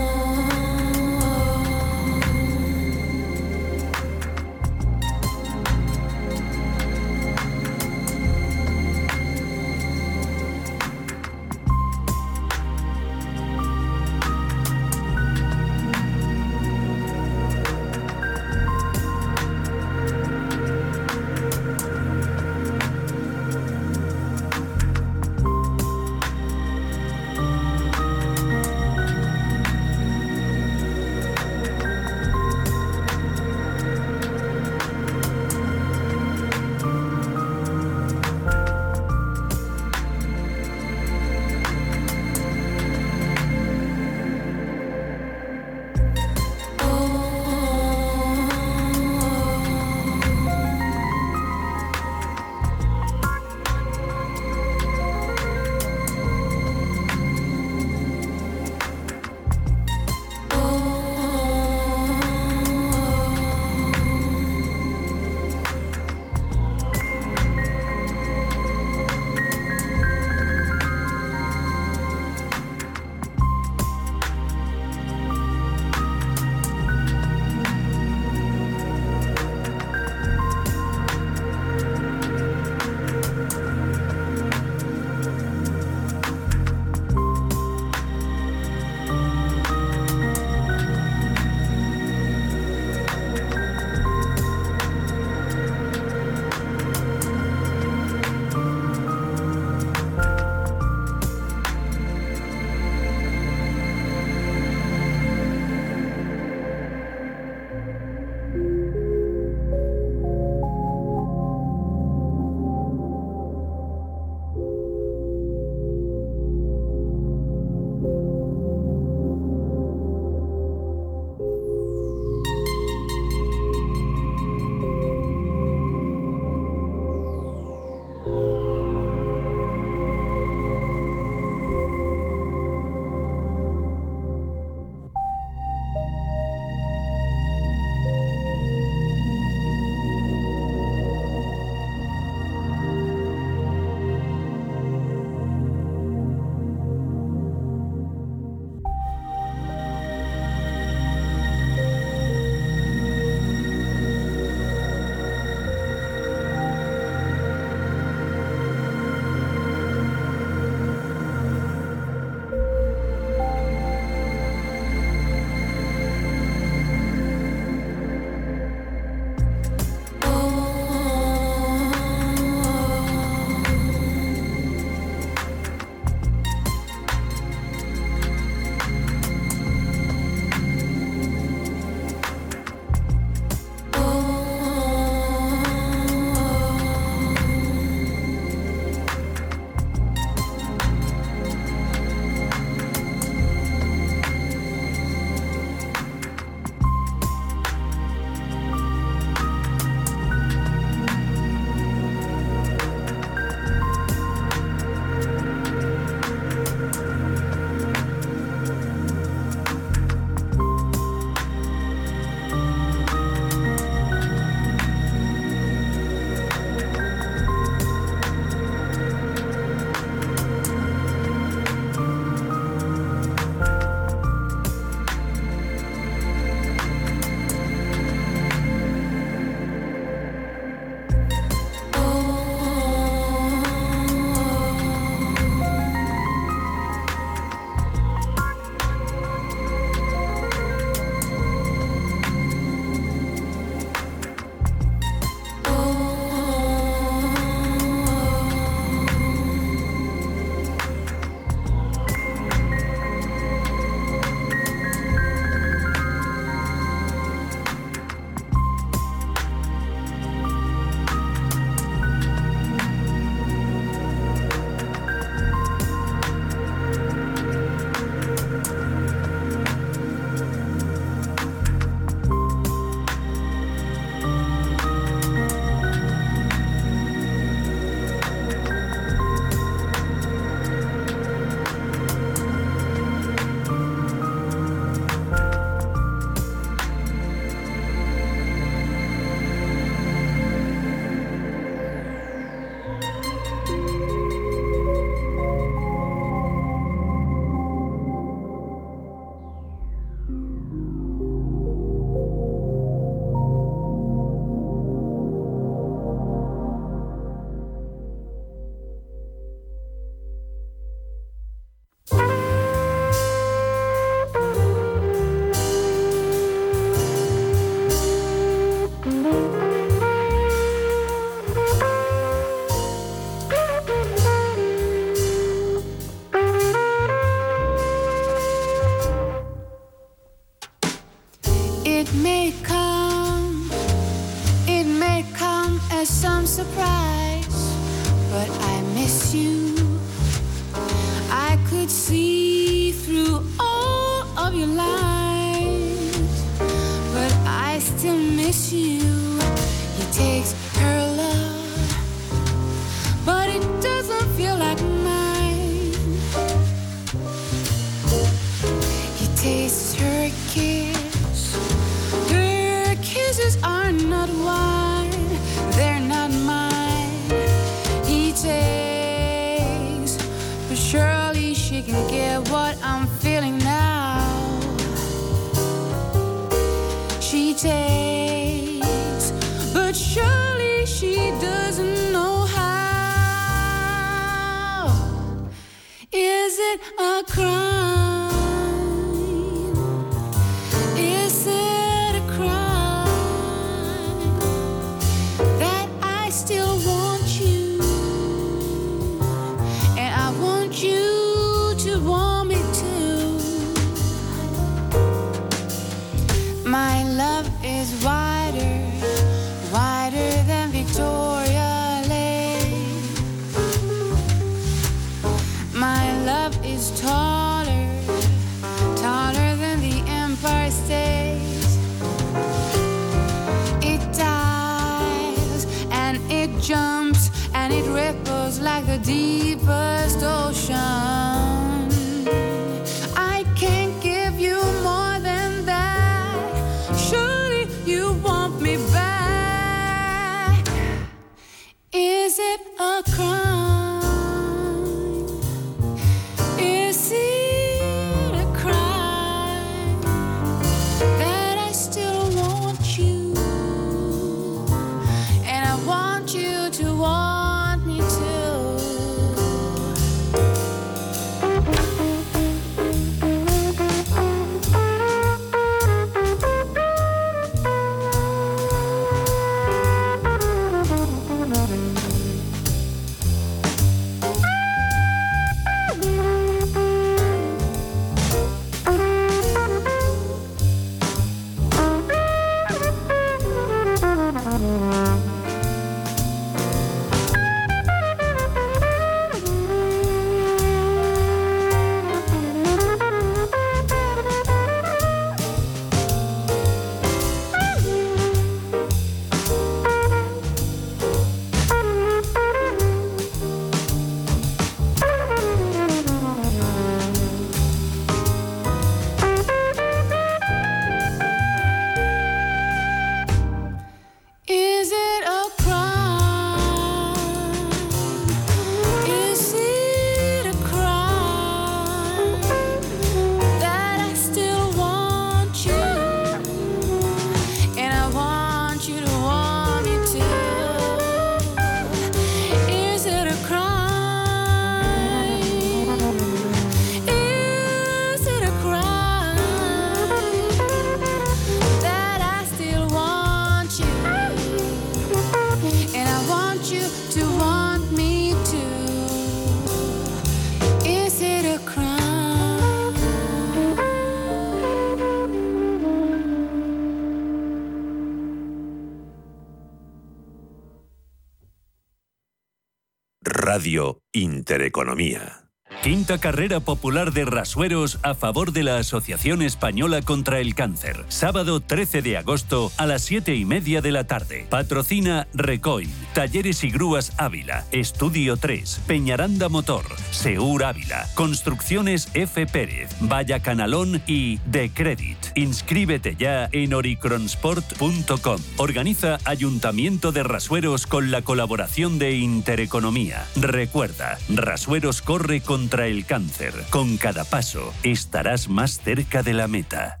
Radio 563.52 564.00
Intereconomía. 564.12 565.49
Quinta 565.82 566.18
carrera 566.18 566.60
popular 566.60 567.10
de 567.14 567.24
rasueros 567.24 568.00
a 568.02 568.14
favor 568.14 568.52
de 568.52 568.64
la 568.64 568.76
Asociación 568.76 569.40
Española 569.40 570.02
contra 570.02 570.38
el 570.38 570.54
Cáncer. 570.54 571.06
Sábado 571.08 571.60
13 571.60 572.02
de 572.02 572.18
agosto 572.18 572.70
a 572.76 572.84
las 572.84 573.00
7 573.00 573.34
y 573.34 573.46
media 573.46 573.80
de 573.80 573.90
la 573.90 574.04
tarde. 574.04 574.46
Patrocina 574.50 575.26
Recoil, 575.32 575.88
Talleres 576.12 576.64
y 576.64 576.70
Grúas 576.70 577.14
Ávila, 577.16 577.64
Estudio 577.72 578.36
3, 578.36 578.82
Peñaranda 578.86 579.48
Motor, 579.48 579.86
Seur 580.10 580.64
Ávila, 580.64 581.08
Construcciones 581.14 582.10
F. 582.12 582.46
Pérez, 582.46 582.90
Valla 583.00 583.40
Canalón 583.40 584.02
y 584.06 584.36
The 584.50 584.72
Credit. 584.74 585.16
Inscríbete 585.34 586.14
ya 586.14 586.50
en 586.52 586.74
oricronsport.com. 586.74 588.40
Organiza 588.58 589.16
Ayuntamiento 589.24 590.12
de 590.12 590.24
Rasueros 590.24 590.86
con 590.86 591.10
la 591.10 591.22
colaboración 591.22 591.98
de 591.98 592.16
Intereconomía. 592.16 593.24
Recuerda, 593.34 594.18
Rasueros 594.28 595.00
corre 595.00 595.40
contra 595.70 595.86
el 595.86 596.04
cáncer. 596.04 596.52
Con 596.70 596.96
cada 596.96 597.22
paso 597.22 597.72
estarás 597.84 598.48
más 598.48 598.80
cerca 598.80 599.22
de 599.22 599.34
la 599.34 599.46
meta. 599.46 600.00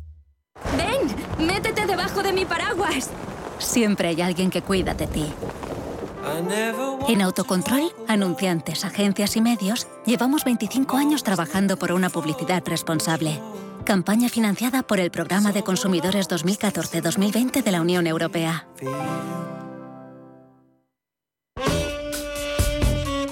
¡Ven! 0.76 1.46
¡Métete 1.46 1.86
debajo 1.86 2.24
de 2.24 2.32
mi 2.32 2.44
paraguas! 2.44 3.08
Siempre 3.60 4.08
hay 4.08 4.20
alguien 4.20 4.50
que 4.50 4.62
cuida 4.62 4.94
de 4.94 5.06
ti. 5.06 5.32
En 7.08 7.22
Autocontrol, 7.22 7.92
anunciantes, 8.08 8.84
agencias 8.84 9.36
y 9.36 9.40
medios, 9.42 9.86
llevamos 10.04 10.42
25 10.42 10.96
años 10.96 11.22
trabajando 11.22 11.76
por 11.76 11.92
una 11.92 12.10
publicidad 12.10 12.64
responsable. 12.66 13.40
Campaña 13.84 14.28
financiada 14.28 14.82
por 14.82 14.98
el 14.98 15.12
Programa 15.12 15.52
de 15.52 15.62
Consumidores 15.62 16.28
2014-2020 16.28 17.62
de 17.62 17.70
la 17.70 17.80
Unión 17.80 18.08
Europea. 18.08 18.66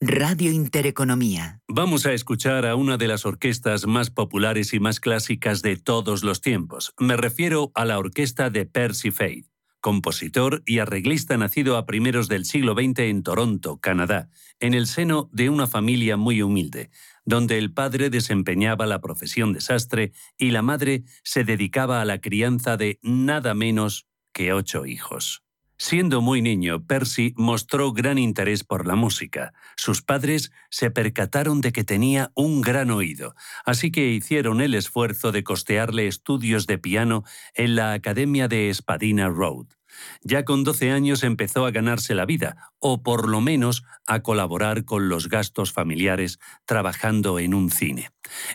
Radio 0.00 0.50
Intereconomía. 0.50 1.60
Vamos 1.68 2.04
a 2.04 2.12
escuchar 2.12 2.66
a 2.66 2.74
una 2.74 2.98
de 2.98 3.08
las 3.08 3.24
orquestas 3.24 3.86
más 3.86 4.10
populares 4.10 4.74
y 4.74 4.80
más 4.80 5.00
clásicas 5.00 5.62
de 5.62 5.76
todos 5.76 6.24
los 6.24 6.40
tiempos. 6.40 6.92
Me 6.98 7.16
refiero 7.16 7.72
a 7.74 7.84
la 7.84 7.98
orquesta 7.98 8.50
de 8.50 8.66
Percy 8.66 9.10
Faith, 9.10 9.46
compositor 9.80 10.62
y 10.66 10.80
arreglista 10.80 11.36
nacido 11.36 11.76
a 11.76 11.86
primeros 11.86 12.28
del 12.28 12.44
siglo 12.44 12.74
XX 12.74 13.00
en 13.00 13.22
Toronto, 13.22 13.78
Canadá, 13.78 14.28
en 14.60 14.74
el 14.74 14.88
seno 14.88 15.30
de 15.32 15.48
una 15.48 15.66
familia 15.66 16.16
muy 16.16 16.42
humilde, 16.42 16.90
donde 17.24 17.56
el 17.56 17.72
padre 17.72 18.10
desempeñaba 18.10 18.86
la 18.86 19.00
profesión 19.00 19.52
de 19.52 19.60
sastre 19.60 20.12
y 20.36 20.50
la 20.50 20.62
madre 20.62 21.04
se 21.22 21.44
dedicaba 21.44 22.00
a 22.00 22.04
la 22.04 22.20
crianza 22.20 22.76
de 22.76 22.98
nada 23.02 23.54
menos 23.54 24.06
que 24.32 24.52
ocho 24.52 24.86
hijos. 24.86 25.43
Siendo 25.76 26.20
muy 26.20 26.40
niño, 26.40 26.86
Percy 26.86 27.34
mostró 27.36 27.92
gran 27.92 28.16
interés 28.16 28.62
por 28.62 28.86
la 28.86 28.94
música. 28.94 29.52
Sus 29.76 30.02
padres 30.02 30.52
se 30.70 30.90
percataron 30.90 31.60
de 31.60 31.72
que 31.72 31.82
tenía 31.82 32.30
un 32.34 32.60
gran 32.60 32.90
oído, 32.90 33.34
así 33.64 33.90
que 33.90 34.10
hicieron 34.10 34.60
el 34.60 34.74
esfuerzo 34.74 35.32
de 35.32 35.42
costearle 35.42 36.06
estudios 36.06 36.66
de 36.68 36.78
piano 36.78 37.24
en 37.54 37.74
la 37.74 37.92
Academia 37.92 38.46
de 38.46 38.72
Spadina 38.72 39.28
Road. 39.28 39.66
Ya 40.22 40.44
con 40.44 40.64
12 40.64 40.92
años 40.92 41.22
empezó 41.24 41.66
a 41.66 41.70
ganarse 41.70 42.14
la 42.14 42.24
vida, 42.24 42.72
o 42.78 43.02
por 43.02 43.28
lo 43.28 43.40
menos 43.40 43.84
a 44.06 44.20
colaborar 44.20 44.84
con 44.84 45.08
los 45.08 45.28
gastos 45.28 45.72
familiares 45.72 46.38
trabajando 46.66 47.38
en 47.38 47.52
un 47.52 47.70
cine. 47.70 48.10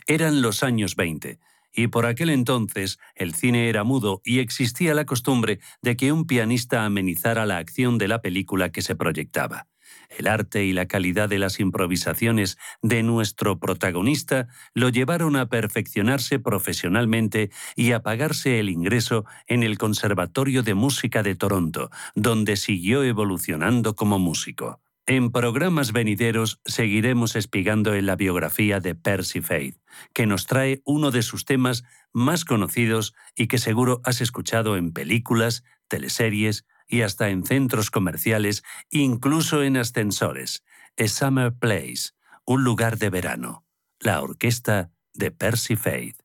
Eran 0.06 0.42
los 0.42 0.62
años 0.62 0.96
20 0.96 1.38
y 1.72 1.88
por 1.88 2.06
aquel 2.06 2.30
entonces 2.30 2.98
el 3.14 3.34
cine 3.34 3.68
era 3.68 3.84
mudo 3.84 4.20
y 4.24 4.40
existía 4.40 4.94
la 4.94 5.06
costumbre 5.06 5.60
de 5.82 5.96
que 5.96 6.12
un 6.12 6.26
pianista 6.26 6.84
amenizara 6.84 7.46
la 7.46 7.58
acción 7.58 7.98
de 7.98 8.08
la 8.08 8.20
película 8.20 8.70
que 8.70 8.82
se 8.82 8.96
proyectaba. 8.96 9.66
El 10.08 10.26
arte 10.26 10.64
y 10.64 10.72
la 10.72 10.86
calidad 10.86 11.28
de 11.28 11.38
las 11.38 11.60
improvisaciones 11.60 12.58
de 12.82 13.02
nuestro 13.02 13.58
protagonista 13.58 14.48
lo 14.74 14.88
llevaron 14.88 15.36
a 15.36 15.48
perfeccionarse 15.48 16.38
profesionalmente 16.38 17.50
y 17.76 17.92
a 17.92 18.02
pagarse 18.02 18.60
el 18.60 18.70
ingreso 18.70 19.24
en 19.46 19.62
el 19.62 19.78
Conservatorio 19.78 20.62
de 20.62 20.74
Música 20.74 21.22
de 21.22 21.34
Toronto, 21.34 21.90
donde 22.14 22.56
siguió 22.56 23.02
evolucionando 23.02 23.94
como 23.94 24.18
músico. 24.18 24.80
En 25.06 25.32
programas 25.32 25.92
venideros 25.92 26.60
seguiremos 26.64 27.34
espigando 27.34 27.94
en 27.94 28.06
la 28.06 28.16
biografía 28.16 28.80
de 28.80 28.94
Percy 28.94 29.40
Faith, 29.40 29.76
que 30.12 30.26
nos 30.26 30.46
trae 30.46 30.82
uno 30.84 31.10
de 31.10 31.22
sus 31.22 31.44
temas 31.44 31.84
más 32.12 32.44
conocidos 32.44 33.14
y 33.34 33.48
que 33.48 33.58
seguro 33.58 34.00
has 34.04 34.20
escuchado 34.20 34.76
en 34.76 34.92
películas, 34.92 35.64
teleseries 35.88 36.64
y 36.86 37.02
hasta 37.02 37.30
en 37.30 37.44
centros 37.44 37.90
comerciales, 37.90 38.62
incluso 38.90 39.62
en 39.62 39.76
ascensores. 39.76 40.64
A 40.96 41.08
Summer 41.08 41.54
Place, 41.54 42.10
un 42.44 42.64
lugar 42.64 42.98
de 42.98 43.10
verano. 43.10 43.64
La 44.00 44.20
orquesta 44.22 44.90
de 45.14 45.30
Percy 45.30 45.76
Faith. 45.76 46.20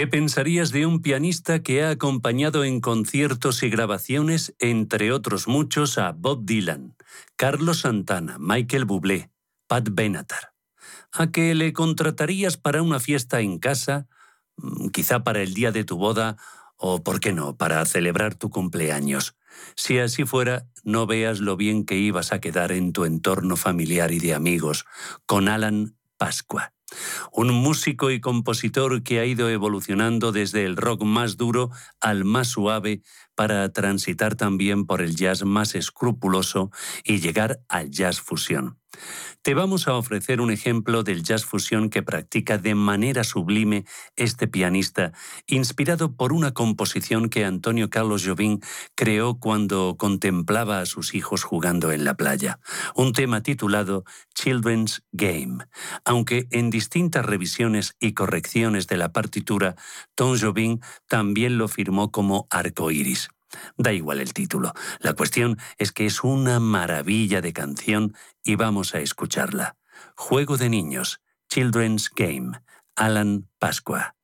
¿Qué 0.00 0.06
pensarías 0.06 0.72
de 0.72 0.86
un 0.86 1.02
pianista 1.02 1.62
que 1.62 1.84
ha 1.84 1.90
acompañado 1.90 2.64
en 2.64 2.80
conciertos 2.80 3.62
y 3.62 3.68
grabaciones, 3.68 4.54
entre 4.58 5.12
otros 5.12 5.46
muchos, 5.46 5.98
a 5.98 6.12
Bob 6.12 6.46
Dylan, 6.46 6.96
Carlos 7.36 7.80
Santana, 7.80 8.38
Michael 8.40 8.86
Bublé, 8.86 9.30
Pat 9.66 9.90
Benatar? 9.92 10.54
¿A 11.12 11.30
que 11.30 11.54
le 11.54 11.74
contratarías 11.74 12.56
para 12.56 12.80
una 12.80 12.98
fiesta 12.98 13.40
en 13.40 13.58
casa, 13.58 14.08
mm, 14.56 14.88
quizá 14.88 15.22
para 15.22 15.42
el 15.42 15.52
día 15.52 15.70
de 15.70 15.84
tu 15.84 15.98
boda 15.98 16.38
o, 16.78 17.04
por 17.04 17.20
qué 17.20 17.34
no, 17.34 17.58
para 17.58 17.84
celebrar 17.84 18.34
tu 18.34 18.48
cumpleaños? 18.48 19.36
Si 19.76 19.98
así 19.98 20.24
fuera, 20.24 20.66
no 20.82 21.06
veas 21.06 21.40
lo 21.40 21.58
bien 21.58 21.84
que 21.84 21.98
ibas 21.98 22.32
a 22.32 22.40
quedar 22.40 22.72
en 22.72 22.94
tu 22.94 23.04
entorno 23.04 23.54
familiar 23.54 24.12
y 24.12 24.18
de 24.18 24.32
amigos 24.32 24.86
con 25.26 25.46
Alan 25.46 25.94
Pascua 26.16 26.72
un 27.32 27.52
músico 27.52 28.10
y 28.10 28.20
compositor 28.20 29.02
que 29.02 29.20
ha 29.20 29.24
ido 29.24 29.48
evolucionando 29.48 30.32
desde 30.32 30.64
el 30.64 30.76
rock 30.76 31.04
más 31.04 31.36
duro 31.36 31.70
al 32.00 32.24
más 32.24 32.48
suave 32.48 33.02
para 33.34 33.72
transitar 33.72 34.34
también 34.34 34.86
por 34.86 35.00
el 35.00 35.16
jazz 35.16 35.44
más 35.44 35.74
escrupuloso 35.74 36.70
y 37.04 37.20
llegar 37.20 37.60
al 37.68 37.90
jazz 37.90 38.20
fusión. 38.20 38.79
Te 39.42 39.54
vamos 39.54 39.88
a 39.88 39.94
ofrecer 39.94 40.40
un 40.42 40.50
ejemplo 40.50 41.02
del 41.02 41.22
jazz 41.22 41.46
fusión 41.46 41.88
que 41.88 42.02
practica 42.02 42.58
de 42.58 42.74
manera 42.74 43.24
sublime 43.24 43.86
este 44.14 44.48
pianista, 44.48 45.12
inspirado 45.46 46.14
por 46.14 46.34
una 46.34 46.52
composición 46.52 47.30
que 47.30 47.46
Antonio 47.46 47.88
Carlos 47.88 48.22
Jobim 48.26 48.60
creó 48.94 49.38
cuando 49.38 49.96
contemplaba 49.96 50.80
a 50.80 50.86
sus 50.86 51.14
hijos 51.14 51.42
jugando 51.42 51.90
en 51.90 52.04
la 52.04 52.14
playa, 52.14 52.60
un 52.94 53.14
tema 53.14 53.42
titulado 53.42 54.04
Children's 54.34 55.04
Game, 55.12 55.64
aunque 56.04 56.46
en 56.50 56.68
distintas 56.68 57.24
revisiones 57.24 57.96
y 57.98 58.12
correcciones 58.12 58.88
de 58.88 58.98
la 58.98 59.12
partitura, 59.12 59.74
Tom 60.14 60.36
Jobim 60.38 60.80
también 61.08 61.56
lo 61.56 61.68
firmó 61.68 62.10
como 62.10 62.46
arco 62.50 62.90
iris. 62.90 63.30
Da 63.76 63.92
igual 63.92 64.20
el 64.20 64.32
título. 64.32 64.72
La 65.00 65.14
cuestión 65.14 65.58
es 65.78 65.92
que 65.92 66.06
es 66.06 66.22
una 66.22 66.60
maravilla 66.60 67.40
de 67.40 67.52
canción 67.52 68.14
y 68.42 68.56
vamos 68.56 68.94
a 68.94 69.00
escucharla. 69.00 69.76
Juego 70.16 70.56
de 70.56 70.68
niños, 70.68 71.20
Children's 71.48 72.10
Game, 72.14 72.60
Alan 72.96 73.48
Pascua. 73.58 74.14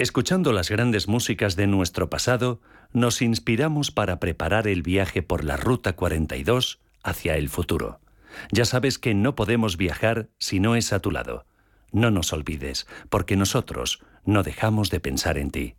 Escuchando 0.00 0.54
las 0.54 0.70
grandes 0.70 1.08
músicas 1.08 1.56
de 1.56 1.66
nuestro 1.66 2.08
pasado, 2.08 2.62
nos 2.94 3.20
inspiramos 3.20 3.90
para 3.90 4.18
preparar 4.18 4.66
el 4.66 4.80
viaje 4.80 5.20
por 5.22 5.44
la 5.44 5.58
Ruta 5.58 5.92
42 5.92 6.80
hacia 7.02 7.36
el 7.36 7.50
futuro. 7.50 8.00
Ya 8.50 8.64
sabes 8.64 8.98
que 8.98 9.12
no 9.12 9.34
podemos 9.34 9.76
viajar 9.76 10.30
si 10.38 10.58
no 10.58 10.74
es 10.74 10.94
a 10.94 11.00
tu 11.00 11.10
lado. 11.10 11.44
No 11.92 12.10
nos 12.10 12.32
olvides, 12.32 12.86
porque 13.10 13.36
nosotros 13.36 14.02
no 14.24 14.42
dejamos 14.42 14.88
de 14.88 15.00
pensar 15.00 15.36
en 15.36 15.50
ti. 15.50 15.74